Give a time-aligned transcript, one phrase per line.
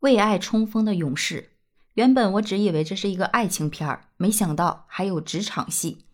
[0.00, 1.50] 为爱冲锋的勇士。
[1.94, 6.04] 原本我只以为这是一个爱情片儿，没想到还有职场戏。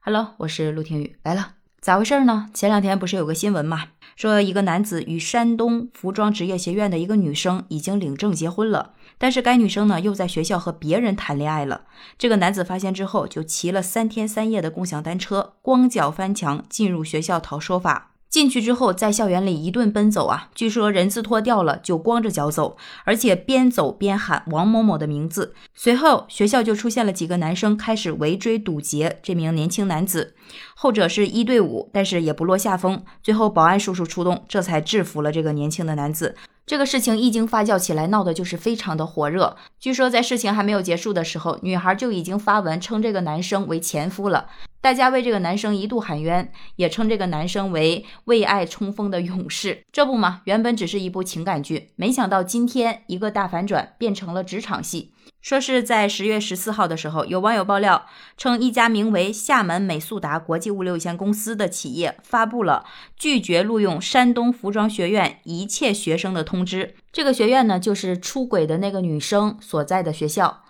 [0.00, 2.48] Hello，我是陆听雨来了，咋回事呢？
[2.54, 11.82] 前两天不是有个新闻嘛，说一个男子与山东服装职业学院的一个女生已经领证结婚了，但是该女生呢又在学校和别人谈恋爱了。
[12.16, 18.12] 这个男子发现之后，就骑了三天三夜的共享单车，光脚翻墙进入学校讨说法。
[18.28, 20.50] 进去之后，在校园里一顿奔走啊！
[20.54, 25.54] 据说人字拖掉了，就光着脚走，而且边走边喊王某某的名字。
[25.74, 30.34] 随后，学校就出现了几个男生开始围追堵截这名年轻男子，
[30.74, 33.02] 后者是一对五，但是也不落下风。
[33.22, 36.36] 最后，保安叔叔出动，这才制服了这个年轻的男子。
[36.66, 39.56] 这个事情一经发酵起来，闹的就是非常的火热。
[39.78, 44.46] 据说在事情还没有结束的时候，女孩就已经发文称这个男生为前夫了。
[44.80, 49.82] 大家为这个男生一度喊冤，也称这个男生为为爱冲锋的勇士。
[49.90, 55.12] 这不嘛，原本只是一部情感剧，没想到今天一个大反转，变成了职场戏。
[55.40, 62.84] 说是在十月十四号的时候，有网友爆料称，一家名为厦门美速达国际物流有限公司的企业发布了
[63.16, 66.94] 拒绝录用山东服装学院一切学生的通知。
[67.12, 70.62] 这个学院呢，就是出轨的那个女生所在的学校。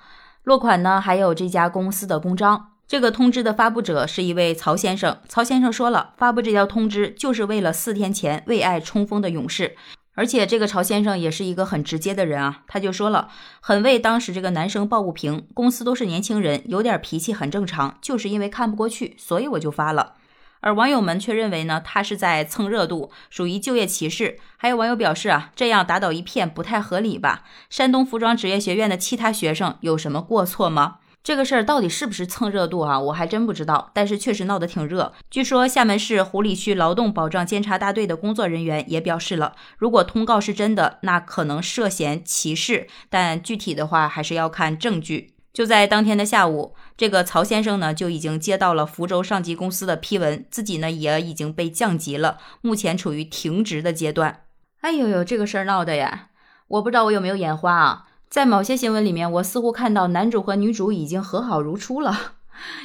[0.42, 2.75] 落款呢，还有这家公司的公章。
[2.88, 5.18] 这个通知的发布者是一位曹先生。
[5.28, 9.76] 曹先生说了，发布这条通知就是为了四天前为爱冲锋的勇士。
[10.14, 13.28] 而且这个曹先生也是一个很直接的人啊，他就说了，
[13.60, 20.14] 很为当时这个男生抱不平，公司都是年轻人，有点脾气很正常，就是因为看不过去，所以我就发了。
[20.60, 24.38] 而网友们却认为呢，他是在蹭热度，属于就业歧视。
[24.56, 27.42] 还有网友表示啊，这样打倒一片不太合理吧？
[27.68, 30.98] 山东服装职业学院的其他学生有什么过错吗？
[31.26, 33.00] 这个事儿到底是不是蹭热度啊？
[33.00, 35.12] 我还真不知道，但是确实闹得挺热。
[35.28, 45.34] 据说厦门市湖里区劳动保障监察大队的工作人员也表示了，如果通告是真的，那可能涉嫌歧视，但具体的话还是要看证据。
[45.52, 54.42] 就在当天的下午，这个曹先生呢就已经接到了福州上级公司的批文，自己呢也已经被降级了，目前处于停职的阶段。
[54.82, 56.28] 哎呦呦，这个事儿闹的呀！
[56.68, 58.05] 我不知道我有没有眼花啊？
[58.28, 62.32] 在某些新闻里面，我似乎看到男主和女主已经和好如初了，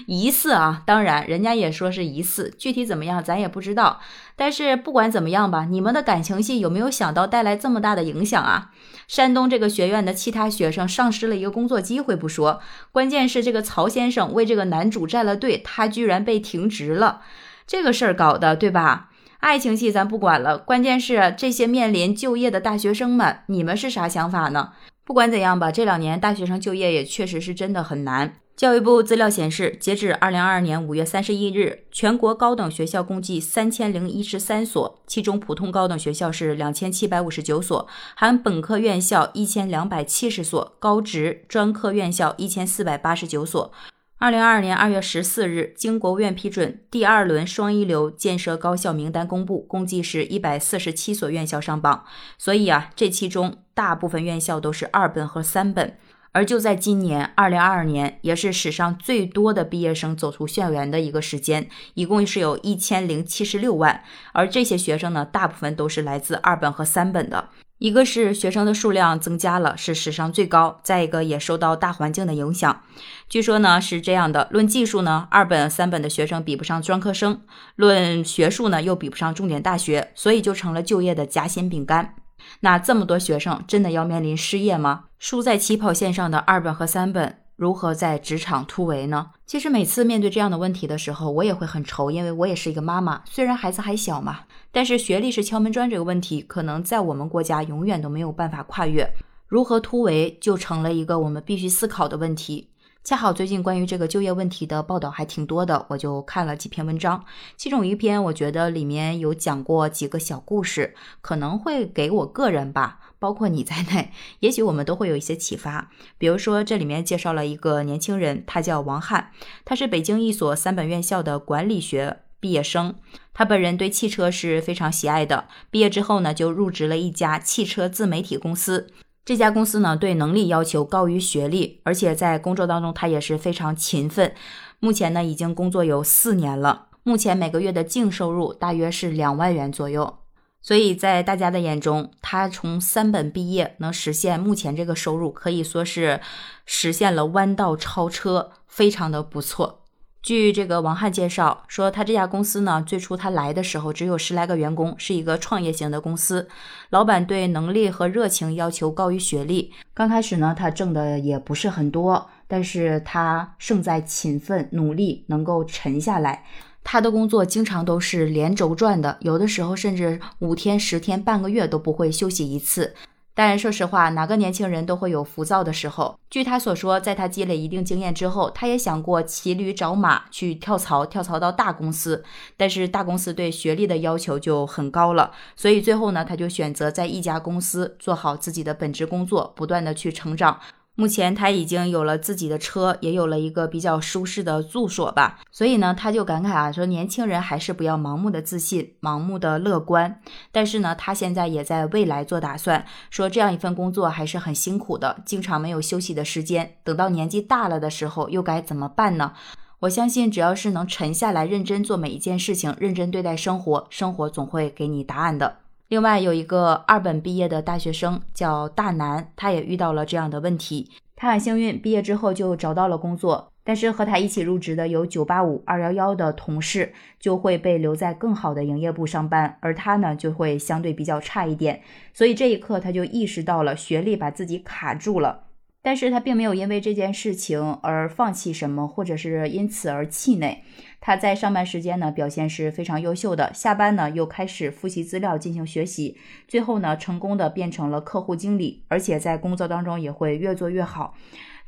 [0.06, 4.00] 疑似啊，当然人家也说是疑似，具体怎么样咱也不知道。
[4.36, 8.72] 但是不管怎么样吧，你们的感情戏有没有想到带来这么大的影响啊？
[9.08, 12.62] 山东这个学院的其他学生丧失了一个工作机会不说，
[12.94, 17.22] 关键是这个曹先生为这个男主站了队，他居然被停职了，
[17.68, 19.10] 这个事儿搞的对吧？
[19.40, 24.74] 爱情戏咱不管了，关键是这些面临就业的大学生们，你们是啥想法呢？
[25.04, 28.36] 不管怎样吧，这两年大学生就业也确实是真的很难。
[28.56, 43.72] 教育部资料显示，截至二零二二年五月三十一日，全国高等学校共计三千零一十三所，其中普通高等学校是两千七百五十九所，含本科院校一千两百七十所，高职专科院校一千四百八十九所。
[44.22, 52.06] 二零二二年二月十四日，经国务院批准，第二轮双一流建设高校名单公布，共计是一百四十七所院校上榜。
[52.38, 55.98] 所以啊，这其中大部分院校都是二本和三本。
[56.34, 64.04] 而就在今年二零二二年，也是史上最多的毕业生走出校园的一个时间，一共是有一千零七十六万。
[64.34, 67.50] 而这些学生呢，大部分都是来自二本和三本的。
[67.82, 72.84] 一个是学生的数量增加了，是史上最高；再一个也受到大环境的影响。
[73.28, 77.38] 据说呢是这样的：论技术呢，二本、三本的学生比不上专科生；
[77.76, 82.14] 论学术呢，又比不上重点大学，所以就成了就业的夹心饼干。
[82.60, 85.06] 那这么多学生真的要面临失业吗？
[85.18, 89.34] 输在起跑线上的二本和三本如何在职场突围呢？
[89.46, 94.40] 其实每次面对这样的问题的时候，我也会很愁，因为我也是一个妈妈，虽然孩子还小嘛。
[94.72, 99.08] 但是学历是敲门砖这个问题，可能在我们国家永远都没有办法跨越。
[99.46, 102.70] 如何突围，就成了一个我们必须思考的问题。
[103.04, 107.24] 恰好最近关于这个就业问题的报道还挺多的，我就看了几篇文章。
[107.58, 115.92] 其中一篇，我觉得里面有讲过几个小故事，可能会给我个人吧，包括你在内，也许我们都会有一些启发。
[116.18, 119.30] 比如说，这里面介绍了一个年轻人，他叫王翰，
[119.64, 122.24] 他是北京一所三本院校的管理学。
[122.40, 122.96] 毕业生，
[123.36, 125.46] 他本人对汽车是非常喜爱的。
[125.70, 128.88] 毕业之后呢，就入职了一家汽车自媒体公司。
[129.24, 134.34] 这家公司呢，对能力要求高于学历，而且在工作当中他也是非常勤奋。
[134.80, 136.88] 目前呢，已经工作有四年了。
[137.04, 140.21] 目前每个月的净收入大约是两万元左右。
[140.62, 146.22] 所以在大家的眼中，他从三本毕业能实现目前这个收入，可以说是
[146.66, 149.80] 实现了弯道超车，非常的不错。
[150.22, 156.48] 据这个王翰介绍说，他这家公司呢，最初他来的时候只有十来个员工，是一个创业型的公司。
[156.92, 159.74] 老板对能力和热情要求高于学历。
[159.96, 166.44] 刚开始呢，他挣的也不是很多，但是他胜在勤奋努力，能够沉下来。
[166.84, 172.94] 他的工作经常都是连轴转的，有的时候甚至五天、十天、半个月都不会休息一次。
[173.34, 176.20] 但说实话，哪个年轻人都会有浮躁的时候。
[176.30, 182.26] 据他所说，在他积累一定经验之后，他也想过骑驴找马去跳槽，跳槽到大公司。
[182.58, 190.60] 但是大公司对学历的要求就很高了，所以最后呢，他就选择在一家公司做好自己的本职工作，不断的去成长。
[191.02, 200.22] 目前他已经有了自己的车，也有了一个比较舒适的住所吧，所以呢，他就感慨啊，说年轻人还是不要盲目的自信，盲目的乐观。
[200.52, 206.76] 但是呢，他现在也在未来做打算，说这样一份工作还是很辛苦的，经常没有休息的时间。
[206.84, 209.34] 等到年纪大了的时候，又该怎么办呢？
[209.80, 215.58] 我相信，只要是能沉下来，认真做每一件事情，认真对待生活，生活总会给你答案的。
[215.92, 220.90] 另外有一个二本毕业的大学生叫大南，他也遇到了这样的问题。
[221.18, 231.82] 他很幸运，毕业之后就找到了工作，但是和他一起入职的有九八五、二幺幺的同事就会被留在更好的营业部上班，而他呢就会相对比较差一点。
[232.14, 235.44] 所以这一刻他就意识到了学历把自己卡住了。
[235.84, 240.64] 但是他并没有因为这件事情而放弃什么，或者是因此而气馁。
[241.00, 246.18] 他在上班时间呢表现是非常优秀的，下班呢又开始复习资料进行学习，
[246.48, 251.16] 最后呢成功的变成了客户经理，而且在工作当中也会越做越好。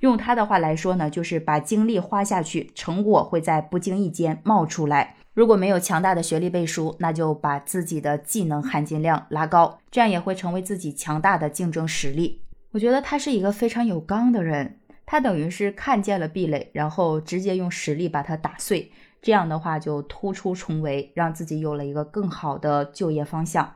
[0.02, 5.16] 用他的话来说呢，就是把精力花下去，成果会在不经意间冒出来。
[5.34, 12.42] 如果没有强大的学历背书，那就把自己的技能含金量拉高，这样也会成为自己强大的竞争实力。
[12.74, 18.92] 我觉得他是一个非常有刚的人，他等于是看见了壁垒，然后直接用实力把它打碎，
[19.22, 23.76] 这样的话就突出重围，让自己有了一个更好的就业方向。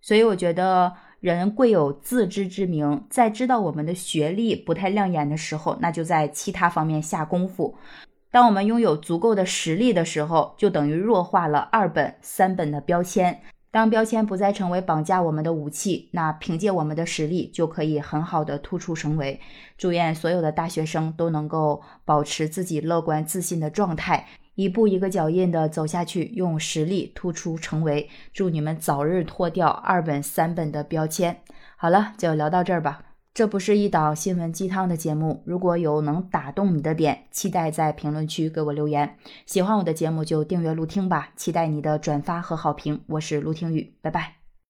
[0.00, 7.76] 所以我觉得人贵有自知之明，在知道我们的学历不太亮眼的时候，那就在其他方面下功夫。
[8.32, 13.40] 当我们拥有足够的实力的时候，就等于弱化了二本、三本的标签。
[13.72, 19.40] 当标签不再成为绑架我们的武器，那凭借我们的实力就可以很好的突出成为。
[19.78, 28.10] 祝愿所有的大学生都能够保持自己乐观自信的状态，一步一个脚印的走下去，用实力突出成为。
[28.34, 31.38] 祝你们早日脱掉二本三本的标签。
[31.76, 33.11] 好了，就聊到这儿吧。
[33.34, 39.16] 这不是一档新闻鸡汤的节目，如果有能打动你的点，期待在评论区给我留言。
[39.46, 43.00] 喜欢我的节目就订阅录听吧，期待你的转发和好评。
[43.06, 44.41] 我是陆听雨，拜拜。